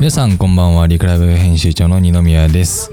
[0.00, 0.86] 皆さんこんばんは。
[0.86, 2.90] リクライブ編集長の二宮です。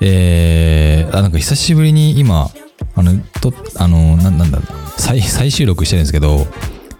[0.00, 2.50] えー、あなんか久しぶりに今
[2.96, 4.58] あのとあのななんだ
[4.98, 6.48] 再再収録してるんですけど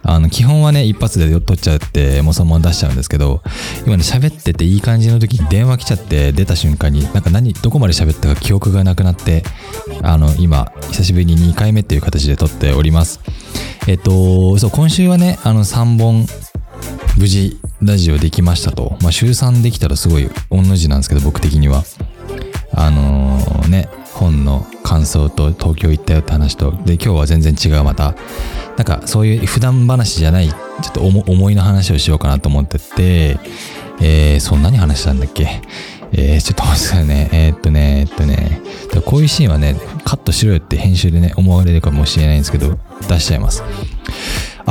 [0.03, 3.41] あの基本はね一発で撮っちゃってもうそのまま出しちゃうんですけど
[3.85, 9.43] 今ね喋ってていい感じの時に電話来ちゃって出た瞬間になんか何どこまで喋ったか記憶がなくなって
[10.01, 13.19] あの今久しぶりに2回目っていう形で撮っております。
[13.89, 16.25] えっとそう今週はねあの3本
[17.17, 18.95] 無事ラジオできましたと。
[19.01, 21.83] まあ、週3できたらすごい御の字なんですけど、僕的には。
[22.73, 28.15] あのー、ね、本の感想と東京行ったよって話と、で、今日は全然違うまた、
[28.77, 30.55] なんかそういう普段話じゃない、ちょ
[30.89, 33.39] っと思いの話をしようかなと思ってて、
[33.99, 35.61] えー、そんなに話したんだっけ？
[36.13, 37.29] えー、ちょっと待ってくださいね。
[37.31, 38.61] えー、っとね、えっとね、
[39.05, 42.77] こういうシーンはね、カットしろよって編集でね、思われるかもしれないんですけど、
[43.07, 43.63] 出しちゃいます。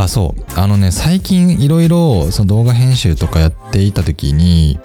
[0.02, 0.58] あ、そう。
[0.58, 4.78] あのね、最近いろいろその動画編集とかやっていた時に、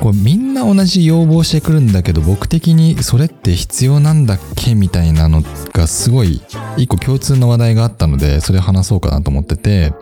[0.00, 6.42] こうみんな同じ要望してくるんだけど、僕的にそれって必要なんだっけみたいなのがすごい
[6.76, 9.94] 一個共通の話題があったので、それ話そうかなと思ってて、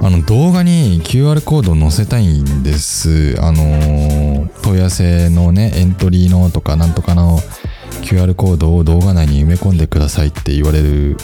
[0.00, 3.36] あの動画に QR コードを載せたいんです。
[3.40, 7.40] あの問い合わせのね、エントリーのとかなんとかの
[8.02, 11.16] QR コードを動画内に埋め込んでくださいって言われる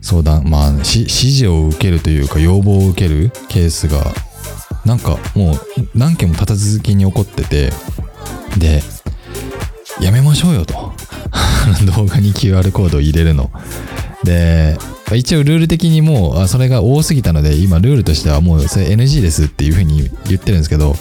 [0.00, 4.02] 相談、まあ、指示を受けるというか要望を受けるケースが、
[4.84, 5.54] なんかもう
[5.94, 7.70] 何件も立た続きに起こってて、
[8.58, 8.82] で、
[10.00, 10.92] やめましょうよと。
[11.96, 13.50] 動画に QR コードを入れるの。
[14.24, 14.78] で、
[15.14, 20.96] 一応ルール的にもう、それが多すぎたので、今ルールとしてはもうそれ NG ですっていうふうに言ってるんですけど、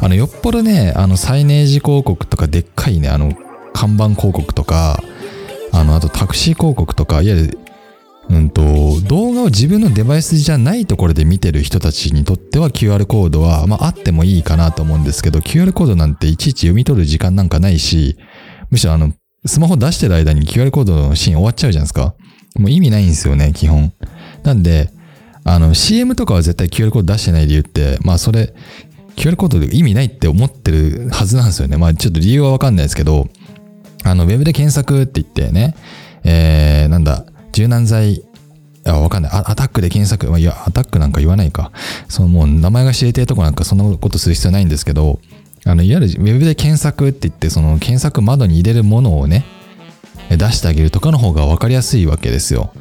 [0.00, 3.34] あの、よっぽどね、あの、サイネージ広告とかでっかいね、あの、
[3.72, 5.02] 看板広告とか、
[5.72, 7.58] あの、あとタクシー広告とか、いわゆる
[8.30, 18.16] うんと、動画を自分のデバイスじゃないところで見てる人たちにとっては QR コードは、まあ、あってもいいかなと思うんですけど、QR コードなんていちいち読み取る時間なんかないし、
[18.70, 19.12] むしろあの、
[19.46, 22.14] スマホ出してる間に QR コードのシーン終わっちゃうじゃないですか。
[22.56, 23.92] もう意味ないんですよね、基本。
[24.44, 24.90] なんで、
[25.42, 28.54] あの、CM とかは絶対 QR コード出してない理由って、まあそれ、
[29.16, 31.76] QR コードで意味ないって思ってるはずなんですよね。
[31.76, 33.28] まあちょっと理由はわかんないですけど、
[34.04, 35.74] あの、ウェブで検索って言ってね、
[36.22, 38.22] えー、なんだ、柔軟剤、
[38.86, 39.32] あ、わかんない。
[39.32, 41.70] アタックで検索、まあ、いや、アタックなんか言わないか。
[42.08, 45.20] そのもう名前が知れてるとこなんかそんなことする必要ないんですけど、
[45.64, 49.44] あの、いわゆるウェブで検索って言って、その検索窓に入れるものをね、
[50.30, 52.72] 出してあげるとかの方が分かりやすいわけですよ。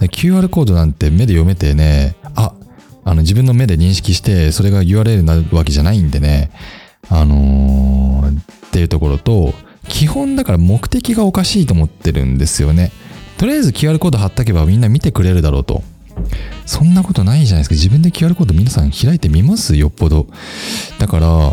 [0.00, 2.54] QR コードなんて目で読めてね、あ、
[3.04, 6.50] あの自分の目で認識して、それが URL になるわけじゃないんでね、
[7.08, 9.54] あのー、っていうところと、
[9.88, 12.92] 基本だから目的がおかしいと思ってるんですよね。
[13.42, 15.82] とりあえず QR コード貼っとけばみんな見てくれるだろうと。
[16.64, 17.74] そんなことないじゃないですか。
[17.74, 20.28] 自分で QR コード皆さん開いてみますよっぽど。
[21.00, 21.52] だから、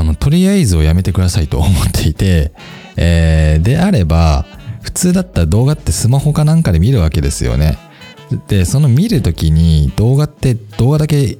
[0.00, 2.50] あの、とりあえずをやめてくださいと思っていて、
[2.96, 4.46] えー、であれば、
[4.80, 7.76] 普通だったら動画ってスマホかなんかで見るわけですよね。
[8.48, 11.36] で、その見るときに動画って動画だけ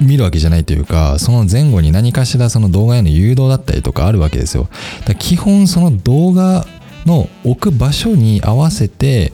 [0.00, 4.68] 見るわけじゃないというか、その前後に何かしらその動画への誘導だったりとかあるわけですよ。
[5.04, 6.64] だ基本その動画
[7.06, 9.32] の置く場所に合わせて、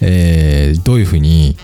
[0.00, 1.56] えー、どういうふうに、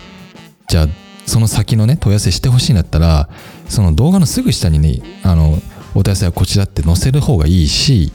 [0.69, 0.87] じゃあ
[1.27, 3.29] その先のね、問い合わせしてほしいんだったら、
[3.69, 5.59] その動画のすぐ下にね、あの、
[5.95, 8.13] お問い合わせはこちらって載せる方がいいし、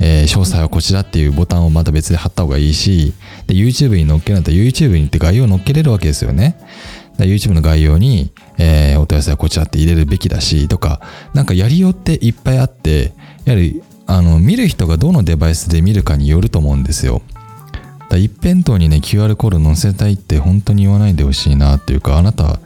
[0.00, 3.14] えー、詳細はこちらっていうボタンをまた別で貼った方がいいし、
[3.46, 6.58] で、YouTube に載っけるんだったら YouTube にって概要を載っけれるわけですよね。
[7.18, 11.00] YouTube の概要に、えー、お問い合わせはこちらって入れるべきだし、とか、
[11.34, 13.12] なんかやりようっていっぱいあって、
[13.44, 13.82] やはり、
[14.12, 17.22] あの、見る人がどのデバイスで見るかによると思うんですよ。
[18.10, 22.60] だ一辺倒にね、QR コード載せたいって本当に言わないでほしいなっていうか、あなた、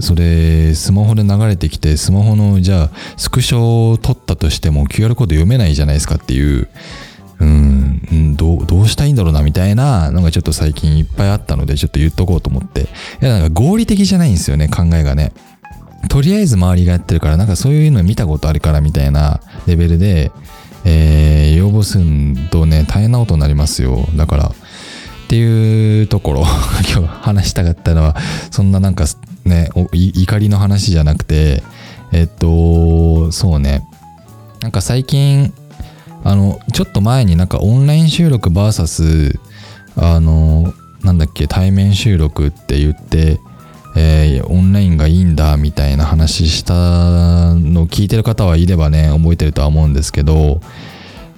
[0.00, 6.68] それ、スマホで流れてきて、スマホの、じゃあ、スクショを撮ったとしても QR コード読めないじゃないですかっていう、
[7.38, 12.80] うん、どう、どうしたいんだろうなみたいなのがちょっと最近いっぱいあったので、ちょっと言っとこうと思って。
[12.80, 12.86] い
[13.20, 15.34] や、なんか合理的じゃないんですよね、考えがね。
[16.08, 20.32] とりあえず周りがやってるから、なんかそういうの見たことあるからみたいなレベルで、
[20.84, 22.04] えー、要望する
[22.50, 24.06] とね、大変なことになりますよ。
[24.16, 24.54] だから、っ
[25.28, 26.40] ていうところ、
[26.92, 28.16] 今日話したかったのは、
[28.50, 29.06] そんななんか
[29.44, 31.62] ね、怒りの話じゃなくて、
[32.12, 33.86] えっと、そうね。
[34.60, 35.52] なんか最近、
[36.24, 39.38] あの、ちょっと前になんかオンライン収録 VS、
[39.96, 43.40] あの、なんだっけ、対面収録って言って、
[43.94, 46.74] えー、オンラインがいいんだみたいな話した
[47.54, 50.60] のを聞いてる方はいればね、覚えてるとは思うんですけど、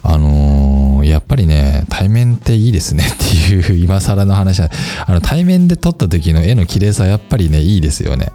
[0.02, 4.70] あのー、やっぱりね、対面っていいですねっていう 今更の話は、
[5.06, 8.28] あの、対面で撮った時の絵の綺麗さやっぱりね、いいですよね。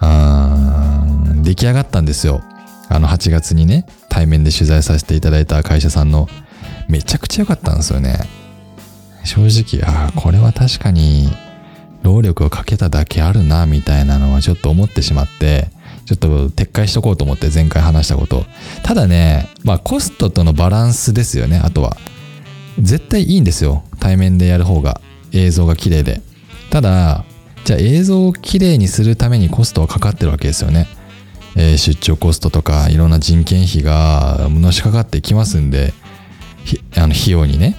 [0.00, 1.04] あ
[1.42, 2.42] 出来上がったんですよ。
[2.88, 6.28] あの8月にね、対面で取材させていただいた会社さんの、
[6.88, 8.18] めちゃくちゃ良かったんですよね。
[9.24, 11.28] 正直、ああ、これは確かに、
[12.04, 15.68] 労力をかけただけあるな、みたいなのはちょっと思ってしまって、
[16.04, 18.44] ちょっと撤回しとこうと思って前回話したこと。
[18.82, 21.96] ただね、まあコストとのバランスですよね、あとは。
[22.78, 23.84] 絶対いいんですよ。
[24.00, 25.00] 対面でやる方が。
[25.32, 26.20] 映像が綺麗で。
[26.70, 27.24] ただ、
[27.64, 30.86] じゃあ映像を綺麗にするためにコストはかかってるわけですよね。
[31.56, 35.94] えー、出張コストとかいろんな人件費がのしかかってきますんで、
[36.96, 37.76] あの費用にね。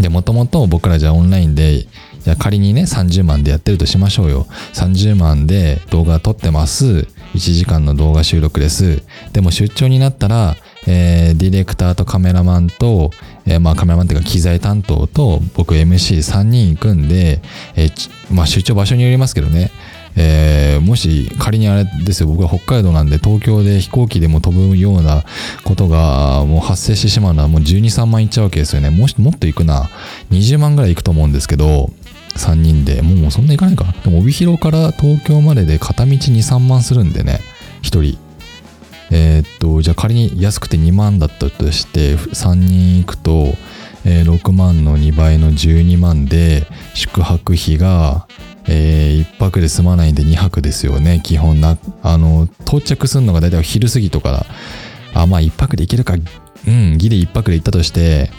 [0.00, 1.86] で、もともと僕らじゃあオンラインで、
[2.28, 4.46] じゃ仮にね、30万でやってるとしましょうよ。
[4.74, 7.06] 30万で動画撮ってます。
[7.34, 9.02] 1時間の動画収録です。
[9.32, 10.54] でも出張になったら、
[10.86, 13.12] えー、ディレクターとカメラマンと、
[13.46, 17.40] えー、まあカメラマンっていうか機材担当と僕 MC3 人行くんで、
[17.76, 19.70] えー、まあ出張場所によりますけどね、
[20.14, 25.24] えー、もし仮にあれですよ僕は北海道なんで東京で飛行機でも飛ぶような
[25.64, 28.90] ことがもう発生してしまうのはもう12、3万いっちゃうわけですよね。
[28.90, 29.88] もしもっと行くな、
[30.30, 31.90] 20万ぐらい行くと思うんですけど、
[32.38, 33.02] 3人で。
[33.02, 33.84] もうそんな行かないか。
[34.04, 37.40] でも帯広から東京までで片道2、3万するんでね、
[37.82, 38.18] 1人。
[39.10, 43.54] えー、っと、じゃあ仮に安くて2万だったとして、3人行くと、
[44.04, 48.26] えー、6万の2倍の12万で、宿泊費が、
[48.66, 51.78] えー、1泊で済まないんで2泊ですよね、基本な。
[52.02, 54.46] あの、到着するのが大体昼過ぎとか、
[55.14, 56.14] あ、まあ1泊で行けるか、
[56.66, 58.30] うん、ギリ1泊で行ったとして、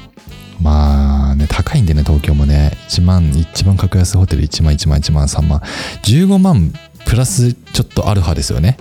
[0.62, 2.78] まあね、高いんでね、東京もね。
[2.90, 5.60] 1万、一番格安ホテル1万、1万、1万、3万。
[6.04, 6.74] 15万
[7.06, 8.78] プラスちょっとアルファですよね。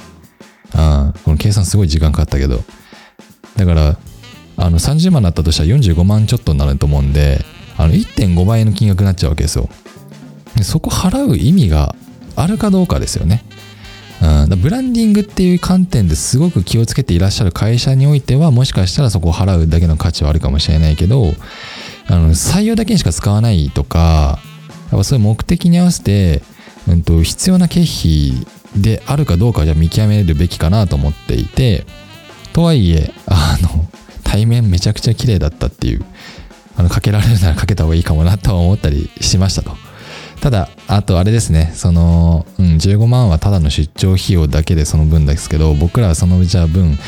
[0.75, 1.15] うん。
[1.25, 2.63] この計算すごい時間かかったけど。
[3.57, 3.99] だから、
[4.57, 7.45] あの、30万だったとしたら45万ちょっとになると思うんで、
[7.79, 9.69] あの、1.5倍の金額になっちゃうわけですよ。
[10.59, 11.95] でそこ払う意味が
[12.37, 13.45] あるかどうかですよね。
[14.21, 21.35] うん、ブランディングっていう観点ですごく気をつけていらっしゃる会社においてはもしかしたらそこを払うだけの価値はあるかもしれないけど
[22.09, 24.39] あの採用だけにしか使わないとか
[24.91, 26.43] やっそういう目的に合わせて、
[26.89, 28.47] うんと、必要な経費
[28.77, 31.85] であるかどうかじゃ見極めるべきかなと思っていて
[32.53, 33.85] とはいえあの
[34.25, 36.05] 対面めちゃくちゃ綺麗だったっていう
[36.77, 39.88] あのかけられるならかけた方がいいかもなとは思ったりしましたと。
[40.41, 46.99] ただ、あとあれですね、その、うん、15万はただの出張費用だけでその分ですけど、僕らはそのじゃあ分、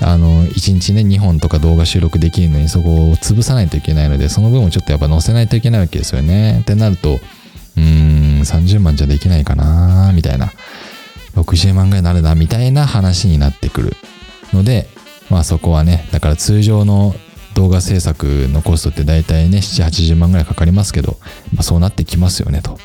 [0.00, 6.60] あの、1日ね、2本とか動画収録できるのにそこを潰さないといけないので、その分をちょっとやっぱ載せないといけないわけですよね。
[6.60, 10.52] ってなると、うーん、30万じゃできないかなみたいな。
[11.36, 13.96] 60万ぐらいになるな、みたいな話になってくる
[14.52, 14.88] ので、
[15.30, 17.14] まあそこはね、だから通常の
[17.62, 21.18] 動画制作のコストって大体ね、7、80万ぐらいかかりますけど、
[21.54, 22.76] まあ、そうなってきますよねと。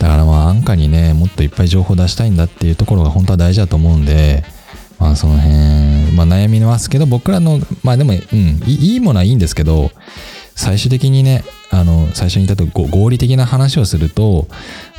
[0.00, 4.42] だからまあ、安価にね、もっといっぱい情報出したいんだっていうところが本当は大事だと思うんで、
[4.98, 9.92] まあその辺、まあ悩みますけど、僕らの、まあでも、うん、いいものはいいんですけど、
[10.56, 14.48] 最終的にね、あの、最初に言ったと合理的な話をすると、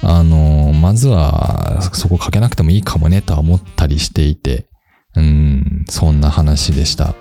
[0.04, 4.68] あの、まずはそこかけなくてもいいかもねとは思ったりしていて、
[5.16, 7.14] うん、そんな話でした。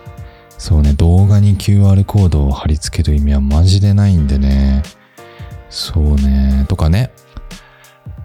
[0.59, 4.83] そうね、動画に QR コードを貼り付ける意味はマジでないんでね。
[5.69, 7.11] そうね、とかね。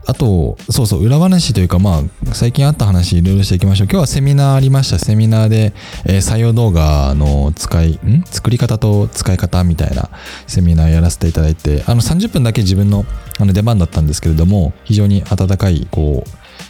[0.08, 3.88] あと、そうそう、裏話というか、まあ、最近あった話いろいろしていきましょう。
[3.88, 4.98] 今日はセミナーありました。
[4.98, 5.74] セミナーで、
[6.06, 8.24] えー、採用動画の使い、ん？
[8.26, 10.10] 作り方と使い方みたいな
[10.48, 13.06] セミナーやらせていただいて、あの、30分だけ自分の
[13.40, 16.30] あの出番だったんですけれども、非常に温かい、こう、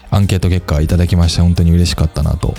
[0.09, 2.53] アンケート結果いただきまして、本当に嬉しかったなと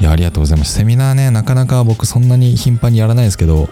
[0.00, 0.74] いや、ありがとうございます。
[0.74, 3.68] セミナーね、なかなか僕そんなに頻繁にやらないですけど、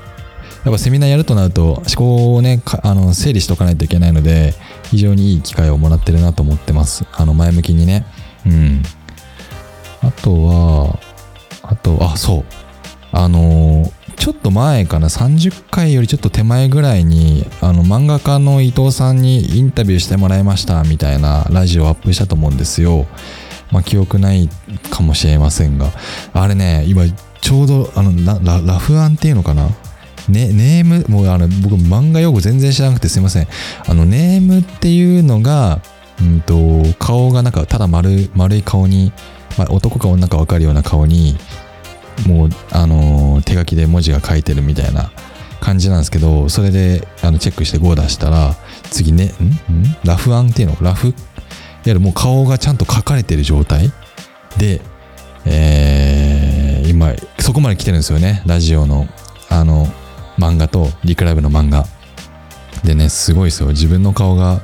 [0.65, 4.55] やっぱセミナーやるとなると思考をね、あの整理しとかないといけないので、
[4.91, 7.05] 非常にいい機会をもらってるなと思ってます。
[7.13, 8.05] あの、前向きにね。
[8.45, 8.83] うん。
[10.03, 10.99] あとは、
[11.63, 12.45] あと、あ、そう。
[13.13, 23.07] あのちょっと前かな、30回よりちょっと手前ぐらいに、あの、漫画家の伊藤さんにインタビューしてもらいましたみたいなラジオをアップしたと思うんですよ。
[23.71, 24.49] まあ、記憶ない
[24.91, 25.93] かもしれませんが、
[26.33, 27.05] あれね、今、
[27.41, 29.69] ちょうど、あの、ララフアンっていうのかな？
[30.29, 33.49] ね、ネーム、もうあの、僕漫画用語全然知らなくてすいません。
[33.87, 35.81] あの、ネームっていうのが、
[36.21, 39.13] うんと、顔がなんか、ただ丸、丸い顔に、
[39.57, 41.37] まあ、男か女か分かるような顔に、
[42.27, 45.13] もう、あのー、手書きで文字が書いてるみたいな
[45.61, 48.57] 感じなんですけど、それで、あの、チェックして5出したら、
[48.91, 49.27] 次ね、
[49.71, 49.73] ん？
[49.73, 49.97] ん？
[50.05, 50.77] ラフアンっていうの？
[50.81, 51.15] ラフ
[51.91, 53.93] ゆるもう顔がちゃんと描かれてる状態
[54.57, 54.81] で、
[55.45, 58.43] えー、今、そこまで来てるんですよね。
[58.47, 59.09] ラジオの、
[59.49, 59.87] あの、
[60.39, 61.87] 漫画とリクライブの漫画。
[62.85, 63.71] でね、すごいですよ。
[63.71, 64.61] 自分の顔が、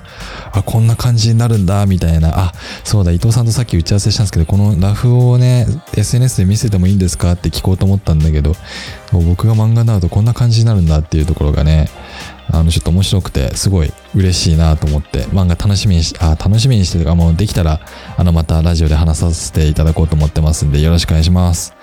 [0.52, 2.30] あ、こんな感じになるんだ、みたいな。
[2.38, 2.52] あ、
[2.84, 7.32] そうだ、伊藤さんとさっき打ち合わせしたんですけど、このラフをね、SNS で見せてもいいんですか？
[7.32, 8.54] って聞こうと思ったんだけど、
[9.12, 11.88] 僕が漫画になるとこんな感じになるんだっていうところがね、
[12.52, 17.80] あの、ちょっと面白くて、すごい嬉しいなと思って、漫画楽しみにし、あ、楽しみにしてるか、もうできたら、
[18.16, 21.74] あの、またラジオで話させていただこうと思ってますんで、よろしくお願いします。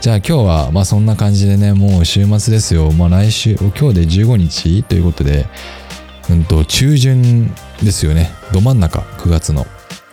[0.00, 2.92] じゃあ今日は、まあそんな感じでね、もう週末ですよ。
[2.92, 5.46] まあ来週、今日で15日ということで、
[6.30, 7.52] うんと、中旬
[7.82, 8.30] ですよね。
[8.52, 9.66] ど真ん中、9月の。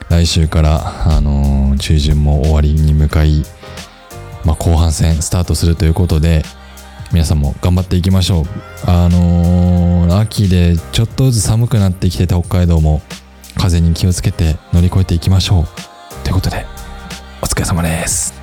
[0.09, 3.43] 来週から、あのー中旬も終わりに向かい、
[4.43, 6.43] まあ後半戦スタートするということで、
[7.11, 8.45] 皆さんも頑張っていきましょう。
[8.85, 9.58] あのー
[10.17, 13.01] 秋でちょっとずつ寒くなってきてた北海道も、
[13.57, 16.23] 風に気をつけて乗り越えていきましょう。
[16.23, 16.65] ということで、
[17.41, 18.38] お疲れ様です。